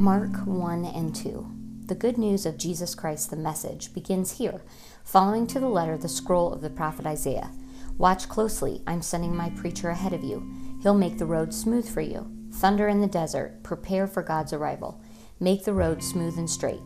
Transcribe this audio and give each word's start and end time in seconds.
Mark 0.00 0.34
1 0.46 0.86
and 0.86 1.14
2. 1.14 1.46
The 1.84 1.94
good 1.94 2.16
news 2.16 2.46
of 2.46 2.56
Jesus 2.56 2.94
Christ, 2.94 3.28
the 3.28 3.36
message, 3.36 3.92
begins 3.92 4.38
here, 4.38 4.62
following 5.04 5.46
to 5.48 5.60
the 5.60 5.68
letter 5.68 5.98
the 5.98 6.08
scroll 6.08 6.54
of 6.54 6.62
the 6.62 6.70
prophet 6.70 7.04
Isaiah. 7.04 7.50
Watch 7.98 8.26
closely, 8.26 8.82
I'm 8.86 9.02
sending 9.02 9.36
my 9.36 9.50
preacher 9.50 9.90
ahead 9.90 10.14
of 10.14 10.24
you. 10.24 10.50
He'll 10.82 10.94
make 10.94 11.18
the 11.18 11.26
road 11.26 11.52
smooth 11.52 11.86
for 11.86 12.00
you. 12.00 12.32
Thunder 12.50 12.88
in 12.88 13.02
the 13.02 13.06
desert, 13.06 13.62
prepare 13.62 14.06
for 14.06 14.22
God's 14.22 14.54
arrival. 14.54 15.02
Make 15.38 15.64
the 15.66 15.74
road 15.74 16.02
smooth 16.02 16.38
and 16.38 16.48
straight. 16.48 16.80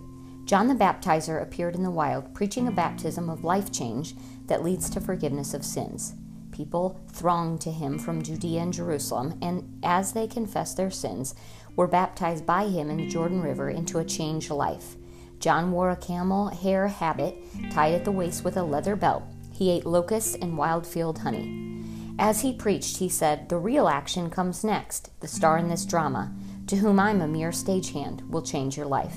John 0.45 0.67
the 0.67 0.75
Baptizer 0.75 1.41
appeared 1.41 1.77
in 1.77 1.85
the 1.85 1.93
wild, 1.93 2.35
preaching 2.35 2.67
a 2.67 2.73
baptism 2.73 3.31
of 3.31 3.45
life 3.45 3.71
change 3.71 4.17
that 4.46 4.65
leads 4.65 4.91
to 4.91 5.01
forgiveness 5.01 5.55
of 5.55 5.65
sins. 5.65 6.15
People 6.55 7.01
thronged 7.11 7.61
to 7.62 7.73
him 7.73 7.99
from 7.99 8.23
Judea 8.23 8.61
and 8.61 8.73
Jerusalem, 8.73 9.37
and 9.43 9.81
as 9.83 10.12
they 10.12 10.29
confessed 10.29 10.77
their 10.77 10.91
sins, 10.91 11.34
were 11.77 11.87
baptized 11.87 12.46
by 12.46 12.66
him 12.66 12.91
in 12.91 12.96
the 12.98 13.09
Jordan 13.09 13.42
River 13.42 13.70
into 13.70 13.98
a 13.98 14.05
changed 14.05 14.51
life. 14.51 14.96
John 15.41 15.73
wore 15.73 15.91
a 15.91 15.96
camel 15.96 16.48
hair 16.48 16.88
habit 16.88 17.37
tied 17.70 17.95
at 17.95 18.05
the 18.05 18.12
waist 18.12 18.45
with 18.45 18.56
a 18.56 18.62
leather 18.62 18.96
belt. 18.96 19.24
He 19.52 19.70
ate 19.70 19.87
locusts 19.87 20.34
and 20.34 20.56
wild 20.56 20.87
field 20.87 21.18
honey. 21.18 21.74
As 22.18 22.41
he 22.41 22.52
preached, 22.52 22.98
he 22.98 23.09
said, 23.09 23.48
The 23.48 23.59
real 23.59 23.88
action 23.88 24.30
comes 24.30 24.65
next. 24.65 25.10
The 25.20 25.29
star 25.29 25.59
in 25.59 25.68
this 25.68 25.84
drama, 25.84 26.32
to 26.68 26.77
whom 26.77 27.01
I'm 27.01 27.20
a 27.20 27.29
mere 27.29 27.51
stagehand, 27.51 28.29
will 28.30 28.43
change 28.43 28.77
your 28.77 28.87
life. 28.87 29.16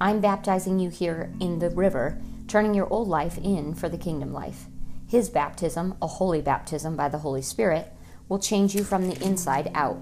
I'm 0.00 0.20
baptizing 0.20 0.78
you 0.78 0.90
here 0.90 1.32
in 1.40 1.58
the 1.58 1.70
river, 1.70 2.20
turning 2.48 2.74
your 2.74 2.92
old 2.92 3.08
life 3.08 3.38
in 3.38 3.74
for 3.74 3.88
the 3.88 3.96
kingdom 3.96 4.32
life. 4.32 4.66
His 5.08 5.30
baptism, 5.30 5.96
a 6.02 6.06
holy 6.06 6.42
baptism 6.42 6.96
by 6.96 7.08
the 7.08 7.18
Holy 7.18 7.42
Spirit, 7.42 7.92
will 8.28 8.40
change 8.40 8.74
you 8.74 8.82
from 8.82 9.08
the 9.08 9.24
inside 9.24 9.70
out. 9.74 9.98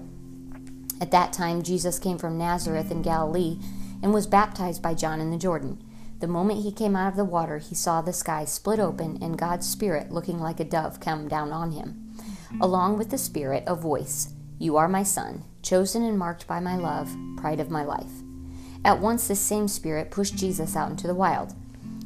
At 1.01 1.11
that 1.11 1.33
time, 1.33 1.61
Jesus 1.61 1.99
came 1.99 2.17
from 2.17 2.37
Nazareth 2.37 2.91
in 2.91 3.01
Galilee 3.01 3.59
and 4.01 4.13
was 4.13 4.27
baptized 4.27 4.81
by 4.81 4.93
John 4.93 5.19
in 5.19 5.31
the 5.31 5.37
Jordan. 5.37 5.83
The 6.19 6.27
moment 6.27 6.63
he 6.63 6.71
came 6.71 6.95
out 6.95 7.09
of 7.09 7.17
the 7.17 7.25
water, 7.25 7.57
he 7.57 7.75
saw 7.75 8.01
the 8.01 8.13
sky 8.13 8.45
split 8.45 8.79
open 8.79 9.21
and 9.21 9.37
God's 9.37 9.67
Spirit, 9.67 10.11
looking 10.11 10.39
like 10.39 10.59
a 10.59 10.63
dove, 10.63 10.99
come 10.99 11.27
down 11.27 11.51
on 11.51 11.73
him. 11.73 12.15
Along 12.61 12.97
with 12.97 13.09
the 13.09 13.17
Spirit, 13.17 13.63
a 13.67 13.75
voice 13.75 14.33
You 14.57 14.77
are 14.77 14.87
my 14.87 15.03
Son, 15.03 15.43
chosen 15.61 16.03
and 16.03 16.17
marked 16.17 16.47
by 16.47 16.61
my 16.61 16.77
love, 16.77 17.13
pride 17.35 17.59
of 17.59 17.69
my 17.69 17.83
life. 17.83 18.21
At 18.85 19.01
once, 19.01 19.27
this 19.27 19.41
same 19.41 19.67
Spirit 19.67 20.11
pushed 20.11 20.35
Jesus 20.35 20.75
out 20.75 20.91
into 20.91 21.07
the 21.07 21.13
wild. 21.13 21.53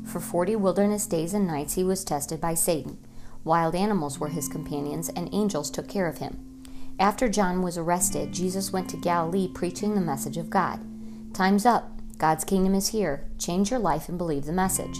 For 0.06 0.20
forty 0.20 0.56
wilderness 0.56 1.06
days 1.06 1.36
and 1.36 1.46
nights, 1.46 1.76
he 1.76 1.84
was 1.84 2.04
tested 2.04 2.42
by 2.42 2.56
Satan. 2.56 2.98
Wild 3.44 3.76
animals 3.76 4.18
were 4.18 4.30
his 4.30 4.48
companions, 4.48 5.10
and 5.10 5.30
angels 5.32 5.70
took 5.70 5.88
care 5.88 6.08
of 6.08 6.18
him. 6.18 6.49
After 7.00 7.30
John 7.30 7.62
was 7.62 7.78
arrested, 7.78 8.34
Jesus 8.34 8.74
went 8.74 8.90
to 8.90 8.98
Galilee 8.98 9.48
preaching 9.48 9.96
the 9.96 10.02
message 10.02 10.36
of 10.36 10.50
God. 10.50 10.82
Time's 11.34 11.66
up. 11.66 12.02
God's 12.18 12.44
kingdom 12.44 12.76
is 12.76 12.90
here. 12.90 13.26
Change 13.38 13.72
your 13.72 13.80
life 13.80 14.10
and 14.10 14.18
believe 14.18 14.44
the 14.44 14.52
message. 14.52 15.00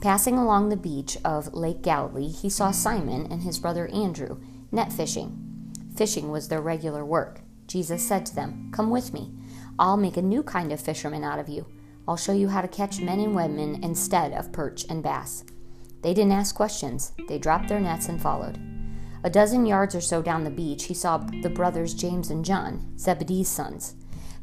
Passing 0.00 0.38
along 0.38 0.70
the 0.70 0.78
beach 0.78 1.18
of 1.26 1.52
Lake 1.52 1.82
Galilee, 1.82 2.30
he 2.30 2.48
saw 2.48 2.70
Simon 2.70 3.30
and 3.30 3.42
his 3.42 3.58
brother 3.58 3.86
Andrew 3.88 4.40
net 4.72 4.90
fishing. 4.90 5.72
Fishing 5.94 6.30
was 6.30 6.48
their 6.48 6.62
regular 6.62 7.04
work. 7.04 7.40
Jesus 7.66 8.06
said 8.06 8.24
to 8.26 8.34
them, 8.34 8.70
Come 8.72 8.88
with 8.88 9.12
me. 9.12 9.34
I'll 9.78 9.98
make 9.98 10.16
a 10.16 10.22
new 10.22 10.42
kind 10.42 10.72
of 10.72 10.80
fisherman 10.80 11.22
out 11.22 11.38
of 11.38 11.50
you. 11.50 11.66
I'll 12.08 12.16
show 12.16 12.32
you 12.32 12.48
how 12.48 12.62
to 12.62 12.68
catch 12.68 13.00
men 13.00 13.20
and 13.20 13.36
women 13.36 13.84
instead 13.84 14.32
of 14.32 14.52
perch 14.52 14.86
and 14.88 15.02
bass. 15.02 15.44
They 16.02 16.14
didn't 16.14 16.32
ask 16.32 16.54
questions, 16.54 17.12
they 17.28 17.38
dropped 17.38 17.68
their 17.68 17.80
nets 17.80 18.08
and 18.08 18.22
followed. 18.22 18.75
A 19.26 19.28
dozen 19.28 19.66
yards 19.66 19.96
or 19.96 20.00
so 20.00 20.22
down 20.22 20.44
the 20.44 20.50
beach, 20.50 20.84
he 20.84 20.94
saw 20.94 21.18
the 21.18 21.50
brothers 21.50 21.94
James 21.94 22.30
and 22.30 22.44
John, 22.44 22.96
Zebedee's 22.96 23.48
sons. 23.48 23.96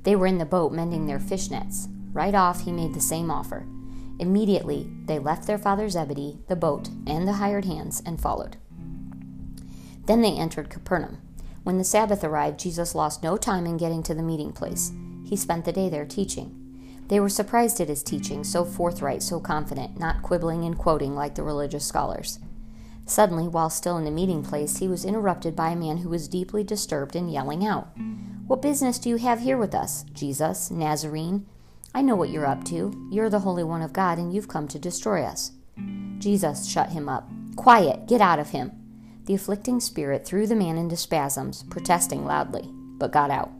They 0.04 0.14
were 0.14 0.28
in 0.28 0.40
the 0.40 0.46
boat 0.46 0.74
mending 0.74 1.06
their 1.06 1.22
fish 1.22 1.50
nets. 1.50 1.88
Right 2.12 2.36
off, 2.36 2.66
he 2.66 2.74
made 2.74 2.94
the 2.94 3.00
same 3.00 3.32
offer. 3.32 3.66
Immediately, 4.20 4.92
they 5.06 5.20
left 5.20 5.48
their 5.48 5.58
father 5.58 5.88
Zebedee, 5.88 6.40
the 6.50 6.58
boat, 6.58 6.90
and 7.08 7.26
the 7.26 7.32
hired 7.32 7.64
hands 7.64 8.04
and 8.06 8.20
followed. 8.20 8.58
Then 10.06 10.22
they 10.22 10.36
entered 10.36 10.70
Capernaum. 10.70 11.22
When 11.64 11.78
the 11.78 11.86
Sabbath 11.86 12.22
arrived, 12.22 12.60
Jesus 12.60 12.94
lost 12.94 13.24
no 13.24 13.38
time 13.38 13.66
in 13.66 13.78
getting 13.78 14.04
to 14.04 14.14
the 14.14 14.22
meeting 14.22 14.52
place. 14.52 14.92
He 15.24 15.38
spent 15.38 15.64
the 15.64 15.72
day 15.72 15.88
there 15.88 16.06
teaching. 16.06 16.60
They 17.08 17.22
were 17.22 17.30
surprised 17.30 17.80
at 17.80 17.88
his 17.88 18.04
teaching, 18.04 18.44
so 18.44 18.66
forthright, 18.66 19.24
so 19.24 19.40
confident, 19.40 19.98
not 19.98 20.22
quibbling 20.22 20.66
and 20.66 20.78
quoting 20.78 21.16
like 21.16 21.36
the 21.36 21.44
religious 21.44 21.86
scholars. 21.86 22.40
Suddenly, 23.06 23.48
while 23.48 23.70
still 23.70 23.98
in 23.98 24.06
the 24.06 24.12
meeting 24.12 24.44
place, 24.44 24.78
he 24.78 24.88
was 24.88 25.06
interrupted 25.06 25.56
by 25.56 25.70
a 25.70 25.76
man 25.76 25.98
who 25.98 26.10
was 26.10 26.28
deeply 26.28 26.64
disturbed 26.64 27.16
and 27.16 27.32
yelling 27.32 27.66
out, 27.66 27.90
What 28.48 28.62
business 28.62 28.98
do 28.98 29.10
you 29.10 29.18
have 29.18 29.42
here 29.42 29.58
with 29.58 29.76
us, 29.76 30.06
Jesus, 30.14 30.72
Nazarene? 30.72 31.46
I 31.94 32.02
know 32.02 32.16
what 32.16 32.30
you're 32.30 32.46
up 32.46 32.64
to. 32.66 33.08
You're 33.12 33.30
the 33.30 33.40
Holy 33.40 33.64
One 33.64 33.82
of 33.82 33.94
God, 33.94 34.18
and 34.18 34.34
you've 34.34 34.48
come 34.48 34.68
to 34.70 34.80
destroy 34.80 35.24
us. 35.24 35.52
Jesus 36.18 36.68
shut 36.68 36.90
him 36.90 37.10
up. 37.10 37.30
Quiet, 37.56 38.08
get 38.08 38.22
out 38.22 38.40
of 38.40 38.50
him. 38.50 38.72
The 39.26 39.36
afflicting 39.36 39.80
spirit 39.80 40.26
threw 40.26 40.48
the 40.48 40.56
man 40.56 40.78
into 40.78 40.98
spasms, 40.98 41.64
protesting 41.64 42.26
loudly, 42.26 42.70
but 42.98 43.12
got 43.12 43.30
out. 43.30 43.52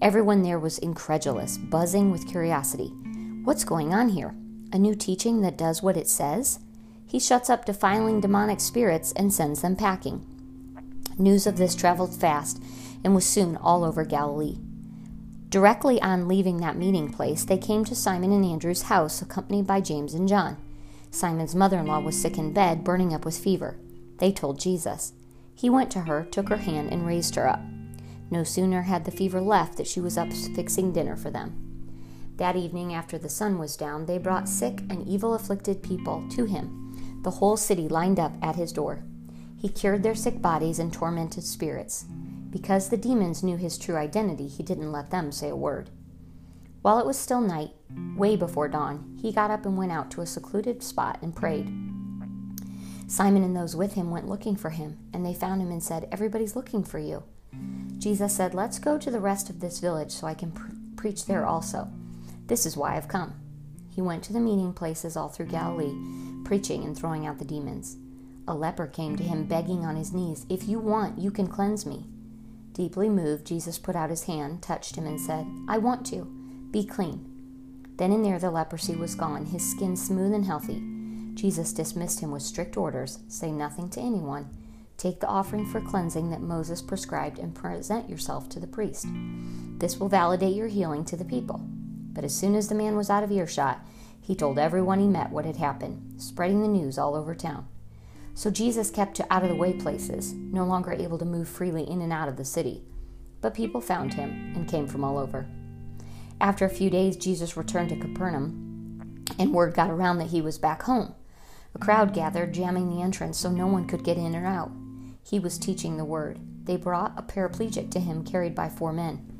Everyone 0.00 0.42
there 0.42 0.58
was 0.58 0.78
incredulous, 0.78 1.56
buzzing 1.56 2.10
with 2.10 2.28
curiosity. 2.28 2.92
What's 3.44 3.64
going 3.64 3.94
on 3.94 4.10
here? 4.10 4.34
A 4.72 4.78
new 4.78 4.94
teaching 4.94 5.40
that 5.40 5.56
does 5.56 5.82
what 5.82 5.96
it 5.96 6.08
says? 6.08 6.60
He 7.06 7.20
shuts 7.20 7.48
up 7.48 7.64
defiling 7.64 8.20
demonic 8.20 8.60
spirits 8.60 9.12
and 9.12 9.32
sends 9.32 9.62
them 9.62 9.76
packing. 9.76 10.26
News 11.18 11.46
of 11.46 11.56
this 11.56 11.74
traveled 11.74 12.14
fast 12.14 12.62
and 13.04 13.14
was 13.14 13.24
soon 13.24 13.56
all 13.56 13.84
over 13.84 14.04
Galilee. 14.04 14.58
Directly 15.48 16.02
on 16.02 16.26
leaving 16.26 16.58
that 16.58 16.76
meeting 16.76 17.10
place, 17.10 17.44
they 17.44 17.56
came 17.56 17.84
to 17.84 17.94
Simon 17.94 18.32
and 18.32 18.44
Andrew's 18.44 18.82
house, 18.82 19.22
accompanied 19.22 19.66
by 19.66 19.80
James 19.80 20.12
and 20.12 20.28
John. 20.28 20.56
Simon's 21.10 21.54
mother 21.54 21.78
in 21.78 21.86
law 21.86 22.00
was 22.00 22.20
sick 22.20 22.36
in 22.36 22.52
bed, 22.52 22.82
burning 22.82 23.14
up 23.14 23.24
with 23.24 23.38
fever. 23.38 23.78
They 24.18 24.32
told 24.32 24.58
Jesus. 24.58 25.12
He 25.54 25.70
went 25.70 25.90
to 25.92 26.00
her, 26.00 26.24
took 26.24 26.48
her 26.48 26.56
hand, 26.56 26.92
and 26.92 27.06
raised 27.06 27.36
her 27.36 27.48
up. 27.48 27.60
No 28.30 28.42
sooner 28.42 28.82
had 28.82 29.04
the 29.04 29.12
fever 29.12 29.40
left 29.40 29.78
that 29.78 29.86
she 29.86 30.00
was 30.00 30.18
up 30.18 30.32
fixing 30.32 30.92
dinner 30.92 31.16
for 31.16 31.30
them. 31.30 31.62
That 32.36 32.56
evening, 32.56 32.92
after 32.92 33.16
the 33.16 33.28
sun 33.28 33.58
was 33.58 33.76
down, 33.76 34.06
they 34.06 34.18
brought 34.18 34.48
sick 34.48 34.80
and 34.90 35.06
evil 35.06 35.32
afflicted 35.32 35.82
people 35.82 36.28
to 36.30 36.44
him 36.44 36.85
the 37.22 37.30
whole 37.32 37.56
city 37.56 37.88
lined 37.88 38.20
up 38.20 38.32
at 38.42 38.56
his 38.56 38.72
door. 38.72 39.02
He 39.56 39.68
cured 39.68 40.02
their 40.02 40.14
sick 40.14 40.40
bodies 40.40 40.78
and 40.78 40.92
tormented 40.92 41.44
spirits. 41.44 42.04
Because 42.50 42.88
the 42.88 42.96
demons 42.96 43.42
knew 43.42 43.56
his 43.56 43.78
true 43.78 43.96
identity, 43.96 44.48
he 44.48 44.62
didn't 44.62 44.92
let 44.92 45.10
them 45.10 45.32
say 45.32 45.48
a 45.48 45.56
word. 45.56 45.90
While 46.82 46.98
it 46.98 47.06
was 47.06 47.18
still 47.18 47.40
night, 47.40 47.70
way 48.16 48.36
before 48.36 48.68
dawn, 48.68 49.18
he 49.20 49.32
got 49.32 49.50
up 49.50 49.66
and 49.66 49.76
went 49.76 49.92
out 49.92 50.10
to 50.12 50.20
a 50.20 50.26
secluded 50.26 50.82
spot 50.82 51.18
and 51.20 51.34
prayed. 51.34 51.66
Simon 53.08 53.42
and 53.42 53.56
those 53.56 53.76
with 53.76 53.94
him 53.94 54.10
went 54.10 54.28
looking 54.28 54.56
for 54.56 54.70
him, 54.70 54.98
and 55.12 55.24
they 55.24 55.34
found 55.34 55.60
him 55.60 55.70
and 55.70 55.82
said, 55.82 56.08
Everybody's 56.12 56.56
looking 56.56 56.84
for 56.84 56.98
you. 56.98 57.24
Jesus 57.98 58.34
said, 58.34 58.54
Let's 58.54 58.78
go 58.78 58.98
to 58.98 59.10
the 59.10 59.20
rest 59.20 59.50
of 59.50 59.60
this 59.60 59.80
village 59.80 60.12
so 60.12 60.26
I 60.26 60.34
can 60.34 60.52
preach 60.96 61.26
there 61.26 61.44
also. 61.44 61.88
This 62.46 62.66
is 62.66 62.76
why 62.76 62.96
I've 62.96 63.08
come. 63.08 63.34
He 63.90 64.02
went 64.02 64.22
to 64.24 64.32
the 64.32 64.40
meeting 64.40 64.72
places 64.72 65.16
all 65.16 65.28
through 65.28 65.46
Galilee 65.46 65.94
preaching 66.46 66.84
and 66.84 66.96
throwing 66.96 67.26
out 67.26 67.40
the 67.40 67.44
demons. 67.44 67.96
A 68.46 68.54
leper 68.54 68.86
came 68.86 69.16
to 69.16 69.24
him 69.24 69.46
begging 69.46 69.84
on 69.84 69.96
his 69.96 70.12
knees, 70.12 70.46
If 70.48 70.68
you 70.68 70.78
want, 70.78 71.18
you 71.18 71.32
can 71.32 71.48
cleanse 71.48 71.84
me. 71.84 72.06
Deeply 72.72 73.08
moved, 73.08 73.44
Jesus 73.46 73.78
put 73.78 73.96
out 73.96 74.10
his 74.10 74.24
hand, 74.24 74.62
touched 74.62 74.94
him, 74.94 75.06
and 75.06 75.20
said, 75.20 75.44
I 75.68 75.78
want 75.78 76.06
to. 76.06 76.24
Be 76.70 76.84
clean. 76.84 77.32
Then 77.96 78.12
and 78.12 78.24
there 78.24 78.38
the 78.38 78.52
leprosy 78.52 78.94
was 78.94 79.16
gone, 79.16 79.46
his 79.46 79.68
skin 79.68 79.96
smooth 79.96 80.32
and 80.32 80.44
healthy. 80.44 80.80
Jesus 81.34 81.72
dismissed 81.72 82.20
him 82.20 82.30
with 82.30 82.42
strict 82.42 82.76
orders 82.76 83.18
say 83.26 83.50
nothing 83.50 83.90
to 83.90 84.00
anyone. 84.00 84.48
Take 84.98 85.18
the 85.18 85.26
offering 85.26 85.66
for 85.66 85.80
cleansing 85.80 86.30
that 86.30 86.40
Moses 86.40 86.80
prescribed 86.80 87.40
and 87.40 87.54
present 87.54 88.08
yourself 88.08 88.48
to 88.50 88.60
the 88.60 88.68
priest. 88.68 89.06
This 89.78 89.98
will 89.98 90.08
validate 90.08 90.54
your 90.54 90.68
healing 90.68 91.04
to 91.06 91.16
the 91.16 91.24
people. 91.24 91.60
But 92.12 92.24
as 92.24 92.34
soon 92.34 92.54
as 92.54 92.68
the 92.68 92.74
man 92.76 92.96
was 92.96 93.10
out 93.10 93.24
of 93.24 93.32
earshot, 93.32 93.84
he 94.26 94.34
told 94.34 94.58
everyone 94.58 94.98
he 94.98 95.06
met 95.06 95.30
what 95.30 95.44
had 95.44 95.56
happened, 95.56 96.20
spreading 96.20 96.60
the 96.60 96.66
news 96.66 96.98
all 96.98 97.14
over 97.14 97.32
town. 97.32 97.68
So 98.34 98.50
Jesus 98.50 98.90
kept 98.90 99.14
to 99.16 99.32
out 99.32 99.44
of 99.44 99.48
the 99.48 99.54
way 99.54 99.72
places, 99.72 100.32
no 100.32 100.64
longer 100.64 100.90
able 100.90 101.16
to 101.18 101.24
move 101.24 101.48
freely 101.48 101.88
in 101.88 102.02
and 102.02 102.12
out 102.12 102.28
of 102.28 102.36
the 102.36 102.44
city. 102.44 102.82
But 103.40 103.54
people 103.54 103.80
found 103.80 104.14
him 104.14 104.52
and 104.56 104.68
came 104.68 104.88
from 104.88 105.04
all 105.04 105.16
over. 105.16 105.46
After 106.40 106.64
a 106.64 106.70
few 106.70 106.90
days, 106.90 107.16
Jesus 107.16 107.56
returned 107.56 107.90
to 107.90 107.96
Capernaum, 107.96 109.24
and 109.38 109.54
word 109.54 109.74
got 109.74 109.90
around 109.90 110.18
that 110.18 110.30
he 110.30 110.40
was 110.40 110.58
back 110.58 110.82
home. 110.82 111.14
A 111.76 111.78
crowd 111.78 112.12
gathered, 112.12 112.52
jamming 112.52 112.90
the 112.90 113.02
entrance 113.02 113.38
so 113.38 113.48
no 113.48 113.68
one 113.68 113.86
could 113.86 114.02
get 114.02 114.18
in 114.18 114.34
or 114.34 114.44
out. 114.44 114.72
He 115.22 115.38
was 115.38 115.56
teaching 115.56 115.98
the 115.98 116.04
word. 116.04 116.40
They 116.64 116.76
brought 116.76 117.14
a 117.16 117.22
paraplegic 117.22 117.92
to 117.92 118.00
him, 118.00 118.24
carried 118.24 118.56
by 118.56 118.70
four 118.70 118.92
men. 118.92 119.35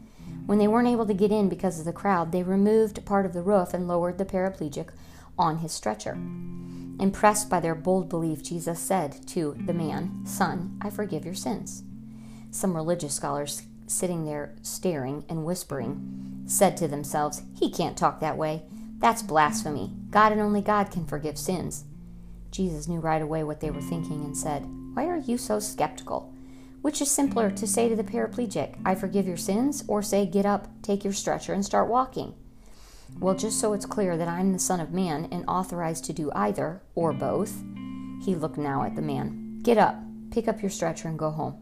When 0.47 0.59
they 0.59 0.69
weren't 0.69 0.89
able 0.89 1.07
to 1.07 1.15
get 1.15 1.33
in 1.33 1.49
because 1.49 1.79
of 1.79 1.85
the 1.85 1.93
crowd, 1.93 2.33
they 2.33 2.43
removed 2.43 3.05
part 3.05 3.27
of 3.27 3.33
the 3.33 3.43
roof 3.43 3.75
and 3.75 3.87
lowered 3.87 4.19
the 4.19 4.25
paraplegic 4.25 4.89
on 5.39 5.59
his 5.59 5.73
stretcher. 5.73 6.13
Impressed 6.99 7.51
by 7.51 7.61
their 7.61 7.75
bold 7.75 8.09
belief, 8.09 8.43
Jesus 8.43 8.79
said 8.79 9.27
to 9.29 9.57
the 9.67 9.75
man, 9.75 10.25
Son, 10.25 10.79
I 10.81 10.89
forgive 10.89 11.25
your 11.25 11.35
sins. 11.35 11.83
Some 12.51 12.75
religious 12.75 13.15
scholars 13.15 13.63
sitting 13.87 14.25
there 14.25 14.55
staring 14.63 15.25
and 15.29 15.45
whispering, 15.45 16.43
said 16.47 16.77
to 16.77 16.89
themselves, 16.89 17.43
He 17.55 17.71
can't 17.71 17.97
talk 17.97 18.21
that 18.21 18.37
way. 18.37 18.63
That's 18.99 19.23
blasphemy. 19.23 19.93
God 20.11 20.33
and 20.33 20.41
only 20.41 20.61
God 20.61 20.91
can 20.91 21.07
forgive 21.07 21.39
sins. 21.39 21.85
Jesus 22.51 22.89
knew 22.89 23.01
right 23.01 23.23
away 23.23 23.45
what 23.45 23.61
they 23.61 23.71
were 23.71 23.83
thinking 23.83 24.25
and 24.25 24.37
said, 24.37 24.67
Why 24.95 25.07
are 25.07 25.19
you 25.19 25.37
so 25.39 25.61
skeptical? 25.61 26.33
Which 26.87 27.03
is 27.03 27.11
simpler 27.11 27.51
to 27.51 27.67
say 27.67 27.89
to 27.89 27.97
the 27.97 28.05
paraplegic, 28.05 28.77
I 28.85 28.95
forgive 28.95 29.27
your 29.27 29.37
sins, 29.37 29.83
or 29.89 30.03
say, 30.03 30.25
Get 30.25 30.47
up, 30.47 30.69
take 30.83 31.03
your 31.03 31.13
stretcher, 31.13 31.53
and 31.53 31.65
start 31.65 31.89
walking? 31.89 32.33
Well, 33.19 33.35
just 33.35 33.59
so 33.59 33.73
it's 33.73 33.85
clear 33.85 34.17
that 34.17 34.29
I'm 34.29 34.53
the 34.53 34.61
Son 34.61 34.79
of 34.79 34.93
Man 34.93 35.27
and 35.33 35.45
authorized 35.49 36.05
to 36.05 36.13
do 36.13 36.31
either, 36.33 36.81
or 36.95 37.13
both, 37.13 37.65
he 38.25 38.37
looked 38.37 38.57
now 38.57 38.85
at 38.85 38.95
the 38.95 39.03
man. 39.03 39.59
Get 39.65 39.79
up, 39.79 39.97
pick 40.31 40.47
up 40.47 40.63
your 40.63 40.71
stretcher, 40.71 41.09
and 41.09 41.19
go 41.19 41.31
home. 41.31 41.61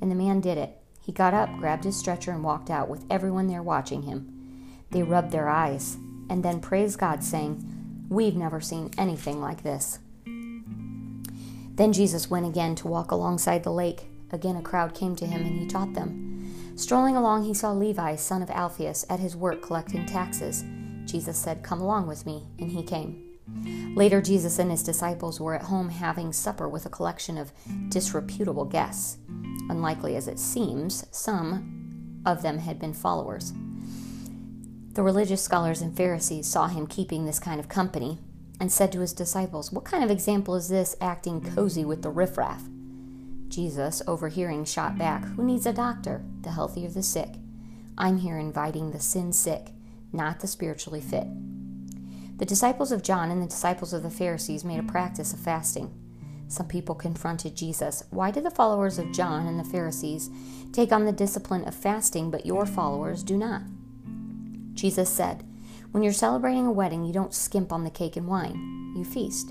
And 0.00 0.10
the 0.10 0.14
man 0.14 0.40
did 0.40 0.56
it. 0.56 0.78
He 1.02 1.12
got 1.12 1.34
up, 1.34 1.54
grabbed 1.58 1.84
his 1.84 1.98
stretcher, 1.98 2.30
and 2.30 2.42
walked 2.42 2.70
out 2.70 2.88
with 2.88 3.04
everyone 3.10 3.48
there 3.48 3.62
watching 3.62 4.04
him. 4.04 4.80
They 4.90 5.02
rubbed 5.02 5.32
their 5.32 5.50
eyes 5.50 5.98
and 6.30 6.42
then 6.42 6.60
praised 6.62 6.98
God, 6.98 7.22
saying, 7.22 8.06
We've 8.08 8.34
never 8.34 8.62
seen 8.62 8.90
anything 8.96 9.38
like 9.38 9.64
this. 9.64 9.98
Then 10.24 11.92
Jesus 11.92 12.30
went 12.30 12.46
again 12.46 12.74
to 12.76 12.88
walk 12.88 13.10
alongside 13.10 13.62
the 13.62 13.70
lake. 13.70 14.06
Again, 14.32 14.56
a 14.56 14.62
crowd 14.62 14.94
came 14.94 15.14
to 15.16 15.26
him, 15.26 15.42
and 15.42 15.58
he 15.58 15.66
taught 15.66 15.94
them. 15.94 16.72
Strolling 16.76 17.16
along, 17.16 17.44
he 17.44 17.54
saw 17.54 17.72
Levi, 17.72 18.16
son 18.16 18.42
of 18.42 18.50
Alphaeus, 18.50 19.06
at 19.08 19.20
his 19.20 19.36
work 19.36 19.62
collecting 19.62 20.04
taxes. 20.04 20.64
Jesus 21.04 21.38
said, 21.38 21.62
Come 21.62 21.80
along 21.80 22.06
with 22.06 22.26
me, 22.26 22.46
and 22.58 22.70
he 22.70 22.82
came. 22.82 23.22
Later, 23.94 24.20
Jesus 24.20 24.58
and 24.58 24.70
his 24.70 24.82
disciples 24.82 25.40
were 25.40 25.54
at 25.54 25.62
home 25.62 25.88
having 25.88 26.32
supper 26.32 26.68
with 26.68 26.84
a 26.84 26.90
collection 26.90 27.38
of 27.38 27.52
disreputable 27.88 28.64
guests. 28.64 29.18
Unlikely 29.70 30.16
as 30.16 30.28
it 30.28 30.38
seems, 30.38 31.06
some 31.12 32.22
of 32.26 32.42
them 32.42 32.58
had 32.58 32.78
been 32.78 32.92
followers. 32.92 33.52
The 34.92 35.02
religious 35.02 35.42
scholars 35.42 35.80
and 35.80 35.96
Pharisees 35.96 36.46
saw 36.46 36.66
him 36.66 36.86
keeping 36.86 37.24
this 37.24 37.38
kind 37.38 37.60
of 37.60 37.68
company 37.68 38.18
and 38.58 38.72
said 38.72 38.90
to 38.92 39.00
his 39.00 39.12
disciples, 39.12 39.70
What 39.70 39.84
kind 39.84 40.02
of 40.02 40.10
example 40.10 40.54
is 40.56 40.68
this 40.68 40.96
acting 41.00 41.40
cozy 41.54 41.84
with 41.84 42.02
the 42.02 42.10
riffraff? 42.10 42.62
Jesus, 43.56 44.02
overhearing, 44.06 44.66
shot 44.66 44.98
back, 44.98 45.24
Who 45.24 45.42
needs 45.42 45.64
a 45.64 45.72
doctor? 45.72 46.22
The 46.42 46.50
healthy 46.50 46.84
or 46.84 46.90
the 46.90 47.02
sick. 47.02 47.36
I'm 47.96 48.18
here 48.18 48.36
inviting 48.36 48.90
the 48.90 49.00
sin 49.00 49.32
sick, 49.32 49.68
not 50.12 50.40
the 50.40 50.46
spiritually 50.46 51.00
fit. 51.00 51.26
The 52.36 52.44
disciples 52.44 52.92
of 52.92 53.02
John 53.02 53.30
and 53.30 53.40
the 53.40 53.46
disciples 53.46 53.94
of 53.94 54.02
the 54.02 54.10
Pharisees 54.10 54.62
made 54.62 54.78
a 54.78 54.82
practice 54.82 55.32
of 55.32 55.40
fasting. 55.40 55.90
Some 56.48 56.68
people 56.68 56.94
confronted 56.94 57.56
Jesus. 57.56 58.04
Why 58.10 58.30
do 58.30 58.42
the 58.42 58.50
followers 58.50 58.98
of 58.98 59.10
John 59.10 59.46
and 59.46 59.58
the 59.58 59.64
Pharisees 59.64 60.28
take 60.74 60.92
on 60.92 61.06
the 61.06 61.10
discipline 61.12 61.66
of 61.66 61.74
fasting, 61.74 62.30
but 62.30 62.44
your 62.44 62.66
followers 62.66 63.22
do 63.22 63.38
not? 63.38 63.62
Jesus 64.74 65.08
said, 65.08 65.44
When 65.92 66.02
you're 66.02 66.12
celebrating 66.12 66.66
a 66.66 66.70
wedding, 66.72 67.06
you 67.06 67.14
don't 67.14 67.32
skimp 67.32 67.72
on 67.72 67.84
the 67.84 67.90
cake 67.90 68.16
and 68.16 68.28
wine, 68.28 68.92
you 68.94 69.02
feast. 69.02 69.50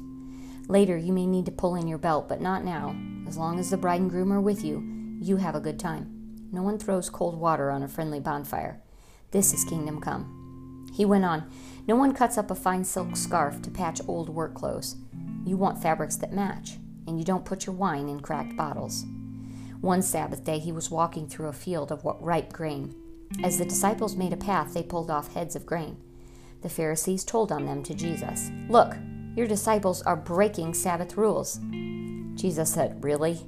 Later, 0.67 0.95
you 0.95 1.11
may 1.11 1.25
need 1.25 1.47
to 1.47 1.51
pull 1.51 1.73
in 1.73 1.87
your 1.87 1.97
belt, 1.97 2.29
but 2.29 2.39
not 2.39 2.63
now. 2.63 2.95
As 3.35 3.39
long 3.39 3.59
as 3.59 3.69
the 3.69 3.75
bride 3.75 3.99
and 3.99 4.09
groom 4.09 4.31
are 4.31 4.39
with 4.39 4.63
you, 4.63 4.81
you 5.19 5.35
have 5.35 5.55
a 5.55 5.59
good 5.59 5.77
time. 5.77 6.47
No 6.53 6.63
one 6.63 6.79
throws 6.79 7.09
cold 7.09 7.37
water 7.37 7.69
on 7.69 7.83
a 7.83 7.87
friendly 7.89 8.21
bonfire. 8.21 8.79
This 9.31 9.53
is 9.53 9.65
kingdom 9.65 9.99
come. 9.99 10.87
He 10.93 11.03
went 11.03 11.25
on, 11.25 11.51
No 11.85 11.97
one 11.97 12.13
cuts 12.13 12.37
up 12.37 12.49
a 12.49 12.55
fine 12.55 12.85
silk 12.85 13.17
scarf 13.17 13.61
to 13.63 13.69
patch 13.69 13.99
old 14.07 14.29
work 14.29 14.53
clothes. 14.53 14.95
You 15.43 15.57
want 15.57 15.83
fabrics 15.83 16.15
that 16.15 16.31
match, 16.31 16.77
and 17.07 17.19
you 17.19 17.25
don't 17.25 17.43
put 17.43 17.65
your 17.65 17.75
wine 17.75 18.07
in 18.07 18.21
cracked 18.21 18.55
bottles. 18.55 19.03
One 19.81 20.01
Sabbath 20.01 20.45
day 20.45 20.59
he 20.59 20.71
was 20.71 20.89
walking 20.89 21.27
through 21.27 21.49
a 21.49 21.51
field 21.51 21.91
of 21.91 22.05
ripe 22.21 22.53
grain. 22.53 22.95
As 23.43 23.57
the 23.57 23.65
disciples 23.65 24.15
made 24.15 24.31
a 24.31 24.37
path, 24.37 24.73
they 24.73 24.81
pulled 24.81 25.11
off 25.11 25.33
heads 25.33 25.57
of 25.57 25.65
grain. 25.65 25.97
The 26.61 26.69
Pharisees 26.69 27.25
told 27.25 27.51
on 27.51 27.65
them 27.65 27.83
to 27.83 27.93
Jesus. 27.93 28.49
Look, 28.69 28.95
your 29.35 29.45
disciples 29.45 30.01
are 30.03 30.15
breaking 30.15 30.73
Sabbath 30.73 31.17
rules. 31.17 31.59
Jesus 32.35 32.73
said, 32.73 33.03
Really? 33.03 33.39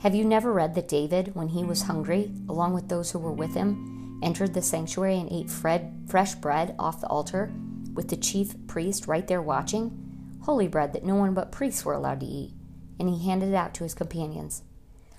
Have 0.00 0.14
you 0.14 0.24
never 0.24 0.52
read 0.52 0.74
that 0.74 0.88
David, 0.88 1.34
when 1.34 1.48
he 1.48 1.62
was 1.62 1.82
hungry, 1.82 2.32
along 2.48 2.74
with 2.74 2.88
those 2.88 3.10
who 3.10 3.18
were 3.18 3.32
with 3.32 3.54
him, 3.54 4.20
entered 4.22 4.54
the 4.54 4.62
sanctuary 4.62 5.16
and 5.16 5.30
ate 5.30 5.50
fresh 5.50 6.34
bread 6.36 6.74
off 6.78 7.00
the 7.00 7.06
altar, 7.08 7.52
with 7.94 8.08
the 8.08 8.16
chief 8.16 8.54
priest 8.66 9.06
right 9.06 9.28
there 9.28 9.42
watching, 9.42 10.38
holy 10.42 10.66
bread 10.66 10.92
that 10.92 11.04
no 11.04 11.14
one 11.14 11.34
but 11.34 11.52
priests 11.52 11.84
were 11.84 11.92
allowed 11.92 12.20
to 12.20 12.26
eat, 12.26 12.52
and 12.98 13.08
he 13.08 13.26
handed 13.26 13.50
it 13.50 13.54
out 13.54 13.74
to 13.74 13.84
his 13.84 13.94
companions. 13.94 14.62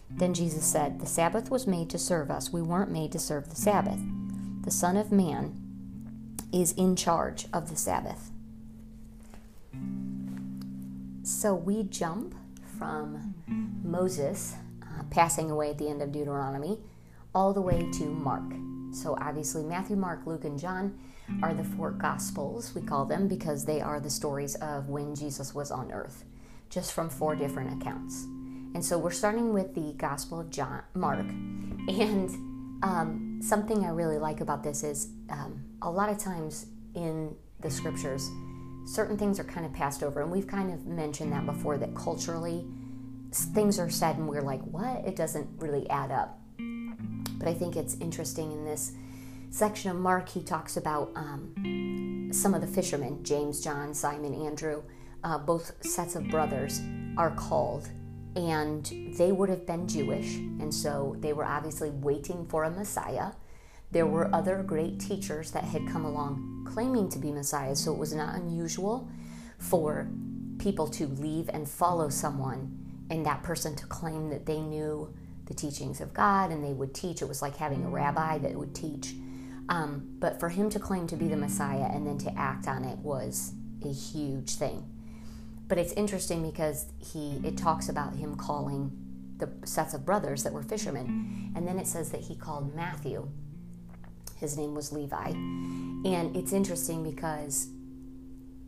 Then 0.09 0.33
Jesus 0.33 0.65
said, 0.65 0.99
The 0.99 1.05
Sabbath 1.05 1.49
was 1.49 1.67
made 1.67 1.89
to 1.89 1.97
serve 1.97 2.29
us. 2.29 2.51
We 2.51 2.61
weren't 2.61 2.91
made 2.91 3.11
to 3.13 3.19
serve 3.19 3.49
the 3.49 3.55
Sabbath. 3.55 3.99
The 4.63 4.71
Son 4.71 4.97
of 4.97 5.11
Man 5.11 5.59
is 6.51 6.71
in 6.73 6.95
charge 6.95 7.47
of 7.51 7.69
the 7.69 7.75
Sabbath. 7.75 8.31
So 11.23 11.55
we 11.55 11.83
jump 11.83 12.35
from 12.77 13.33
Moses 13.83 14.55
uh, 14.81 15.03
passing 15.09 15.51
away 15.51 15.71
at 15.71 15.77
the 15.77 15.89
end 15.89 16.01
of 16.01 16.11
Deuteronomy 16.11 16.79
all 17.35 17.53
the 17.53 17.61
way 17.61 17.89
to 17.93 18.05
Mark. 18.05 18.43
So, 18.91 19.17
obviously, 19.19 19.63
Matthew, 19.63 19.95
Mark, 19.95 20.21
Luke, 20.25 20.45
and 20.45 20.59
John 20.59 20.99
are 21.41 21.53
the 21.53 21.63
four 21.63 21.91
Gospels, 21.91 22.75
we 22.75 22.81
call 22.81 23.05
them, 23.05 23.27
because 23.27 23.65
they 23.65 23.81
are 23.81 23.99
the 23.99 24.09
stories 24.09 24.55
of 24.55 24.89
when 24.89 25.15
Jesus 25.15 25.55
was 25.55 25.71
on 25.71 25.91
earth, 25.91 26.25
just 26.69 26.93
from 26.93 27.09
four 27.09 27.35
different 27.35 27.81
accounts. 27.81 28.23
And 28.75 28.85
so, 28.85 28.99
we're 28.99 29.11
starting 29.11 29.51
with 29.51 29.73
the 29.73 29.93
Gospel 29.93 30.39
of 30.39 30.51
John, 30.51 30.83
Mark. 30.93 31.25
And 31.25 32.29
um, 32.83 33.39
something 33.41 33.83
I 33.83 33.89
really 33.89 34.19
like 34.19 34.41
about 34.41 34.63
this 34.63 34.83
is 34.83 35.09
um, 35.29 35.63
a 35.81 35.89
lot 35.89 36.09
of 36.09 36.17
times 36.19 36.67
in 36.93 37.35
the 37.61 37.71
scriptures, 37.71 38.29
certain 38.85 39.17
things 39.17 39.39
are 39.39 39.43
kind 39.43 39.65
of 39.65 39.73
passed 39.73 40.03
over. 40.03 40.21
And 40.21 40.31
we've 40.31 40.47
kind 40.47 40.71
of 40.71 40.85
mentioned 40.85 41.31
that 41.31 41.45
before 41.45 41.77
that 41.77 41.95
culturally, 41.95 42.65
things 43.31 43.79
are 43.79 43.89
said 43.89 44.17
and 44.17 44.27
we're 44.27 44.41
like, 44.41 44.61
what? 44.61 45.05
It 45.05 45.15
doesn't 45.15 45.47
really 45.57 45.89
add 45.89 46.11
up. 46.11 46.39
But 47.37 47.47
I 47.47 47.53
think 47.53 47.75
it's 47.75 47.95
interesting 47.95 48.51
in 48.51 48.63
this 48.65 48.93
section 49.49 49.91
of 49.91 49.97
Mark, 49.97 50.29
he 50.29 50.41
talks 50.41 50.77
about 50.77 51.11
um, 51.15 52.29
some 52.31 52.53
of 52.53 52.61
the 52.61 52.67
fishermen 52.67 53.23
James, 53.23 53.61
John, 53.63 53.93
Simon, 53.93 54.33
Andrew, 54.33 54.83
uh, 55.23 55.37
both 55.37 55.73
sets 55.85 56.15
of 56.15 56.27
brothers 56.29 56.81
are 57.17 57.31
called. 57.31 57.89
And 58.35 59.13
they 59.15 59.31
would 59.31 59.49
have 59.49 59.67
been 59.67 59.87
Jewish, 59.87 60.37
and 60.37 60.73
so 60.73 61.15
they 61.19 61.33
were 61.33 61.45
obviously 61.45 61.91
waiting 61.91 62.47
for 62.47 62.63
a 62.63 62.71
Messiah. 62.71 63.31
There 63.93 64.07
were 64.07 64.25
mm. 64.25 64.33
other 64.33 64.63
great 64.63 64.99
teachers 64.99 65.51
that 65.51 65.63
had 65.63 65.87
come 65.87 66.03
along 66.03 66.67
claiming 66.67 67.09
to 67.09 67.19
be 67.19 67.31
Messiahs, 67.31 67.83
so 67.83 67.93
it 67.93 67.99
was 67.99 68.13
not 68.13 68.35
unusual 68.35 69.07
for 69.59 70.09
people 70.57 70.87
to 70.87 71.07
leave 71.07 71.49
and 71.53 71.69
follow 71.69 72.09
someone 72.09 73.05
and 73.09 73.25
that 73.25 73.43
person 73.43 73.75
to 73.75 73.85
claim 73.85 74.29
that 74.31 74.45
they 74.45 74.59
knew 74.59 75.13
the 75.45 75.53
teachings 75.53 76.01
of 76.01 76.13
God 76.13 76.51
and 76.51 76.63
they 76.63 76.73
would 76.73 76.95
teach. 76.95 77.21
It 77.21 77.27
was 77.27 77.41
like 77.41 77.57
having 77.57 77.85
a 77.85 77.89
rabbi 77.89 78.39
mm. 78.39 78.41
that 78.41 78.55
would 78.55 78.73
teach. 78.73 79.13
Um, 79.69 80.15
but 80.19 80.39
for 80.39 80.49
him 80.49 80.69
to 80.71 80.79
claim 80.79 81.05
to 81.07 81.15
be 81.15 81.27
the 81.27 81.35
mm. 81.35 81.41
Messiah 81.41 81.89
and 81.93 82.07
then 82.07 82.17
to 82.19 82.37
act 82.37 82.67
on 82.67 82.83
it 82.83 82.97
was 82.97 83.53
a 83.83 83.93
huge 83.93 84.55
thing. 84.55 84.89
But 85.67 85.77
it's 85.77 85.93
interesting 85.93 86.49
because 86.49 86.87
he 86.97 87.39
it 87.43 87.57
talks 87.57 87.89
about 87.89 88.15
him 88.15 88.35
calling 88.35 88.91
the 89.37 89.49
sets 89.67 89.93
of 89.93 90.05
brothers 90.05 90.43
that 90.43 90.53
were 90.53 90.63
fishermen, 90.63 91.51
and 91.55 91.67
then 91.67 91.79
it 91.79 91.87
says 91.87 92.11
that 92.11 92.21
he 92.21 92.35
called 92.35 92.75
Matthew. 92.75 93.29
His 94.43 94.57
name 94.57 94.75
was 94.75 94.91
Levi, 94.91 95.29
and 95.29 96.35
it's 96.35 96.51
interesting 96.51 97.01
because 97.01 97.69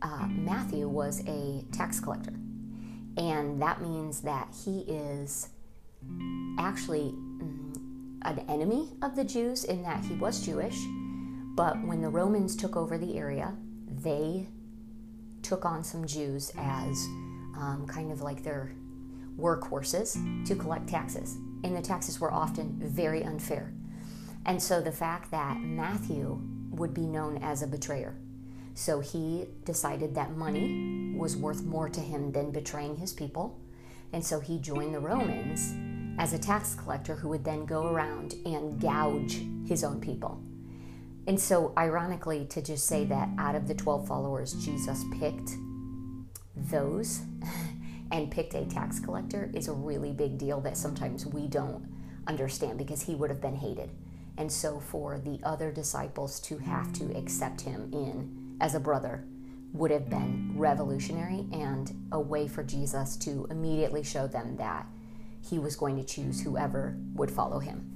uh, 0.00 0.26
Matthew 0.26 0.88
was 0.88 1.22
a 1.26 1.66
tax 1.70 2.00
collector, 2.00 2.32
and 3.18 3.60
that 3.60 3.82
means 3.82 4.22
that 4.22 4.48
he 4.64 4.80
is 4.88 5.50
actually 6.58 7.12
mm, 7.12 7.76
an 8.22 8.38
enemy 8.48 8.88
of 9.02 9.16
the 9.16 9.24
Jews 9.24 9.64
in 9.64 9.82
that 9.82 10.02
he 10.02 10.14
was 10.14 10.46
Jewish, 10.46 10.78
but 11.54 11.76
when 11.86 12.00
the 12.00 12.08
Romans 12.08 12.56
took 12.56 12.74
over 12.74 12.96
the 12.96 13.18
area, 13.18 13.54
they 14.02 14.46
took 15.42 15.66
on 15.66 15.84
some 15.84 16.06
Jews 16.06 16.52
as 16.56 16.96
um, 17.54 17.84
kind 17.86 18.10
of 18.10 18.22
like 18.22 18.42
their 18.42 18.72
workhorses 19.38 20.16
to 20.46 20.54
collect 20.54 20.88
taxes. 20.88 21.36
And 21.64 21.76
the 21.76 21.82
taxes 21.82 22.18
were 22.18 22.32
often 22.32 22.78
very 22.80 23.22
unfair. 23.22 23.74
And 24.46 24.62
so 24.62 24.80
the 24.80 24.92
fact 24.92 25.30
that 25.32 25.60
Matthew 25.60 26.40
would 26.70 26.94
be 26.94 27.02
known 27.02 27.38
as 27.42 27.62
a 27.62 27.66
betrayer. 27.66 28.14
So 28.74 29.00
he 29.00 29.46
decided 29.64 30.14
that 30.14 30.36
money 30.36 31.14
was 31.16 31.36
worth 31.36 31.64
more 31.64 31.88
to 31.88 32.00
him 32.00 32.30
than 32.30 32.52
betraying 32.52 32.96
his 32.96 33.12
people. 33.12 33.58
And 34.12 34.24
so 34.24 34.38
he 34.38 34.58
joined 34.58 34.94
the 34.94 35.00
Romans 35.00 35.74
as 36.18 36.32
a 36.32 36.38
tax 36.38 36.74
collector 36.74 37.16
who 37.16 37.28
would 37.30 37.44
then 37.44 37.66
go 37.66 37.86
around 37.88 38.34
and 38.44 38.80
gouge 38.80 39.42
his 39.66 39.82
own 39.82 40.00
people. 40.00 40.40
And 41.26 41.40
so, 41.40 41.72
ironically, 41.76 42.46
to 42.50 42.62
just 42.62 42.86
say 42.86 43.04
that 43.06 43.28
out 43.36 43.56
of 43.56 43.66
the 43.66 43.74
12 43.74 44.06
followers, 44.06 44.52
Jesus 44.64 45.04
picked 45.18 45.50
those 46.54 47.22
and 48.12 48.30
picked 48.30 48.54
a 48.54 48.64
tax 48.66 49.00
collector 49.00 49.50
is 49.52 49.66
a 49.66 49.72
really 49.72 50.12
big 50.12 50.38
deal 50.38 50.60
that 50.60 50.76
sometimes 50.76 51.26
we 51.26 51.48
don't 51.48 51.84
understand 52.28 52.78
because 52.78 53.02
he 53.02 53.16
would 53.16 53.30
have 53.30 53.40
been 53.40 53.56
hated. 53.56 53.90
And 54.38 54.50
so, 54.52 54.80
for 54.80 55.18
the 55.18 55.40
other 55.42 55.72
disciples 55.72 56.40
to 56.40 56.58
have 56.58 56.92
to 56.94 57.16
accept 57.16 57.62
him 57.62 57.90
in 57.92 58.56
as 58.60 58.74
a 58.74 58.80
brother 58.80 59.24
would 59.72 59.90
have 59.90 60.08
been 60.08 60.52
revolutionary 60.56 61.46
and 61.52 61.92
a 62.12 62.20
way 62.20 62.48
for 62.48 62.62
Jesus 62.62 63.16
to 63.18 63.46
immediately 63.50 64.02
show 64.02 64.26
them 64.26 64.56
that 64.56 64.86
he 65.40 65.58
was 65.58 65.76
going 65.76 65.96
to 65.96 66.04
choose 66.04 66.40
whoever 66.40 66.96
would 67.14 67.30
follow 67.30 67.58
him. 67.58 67.95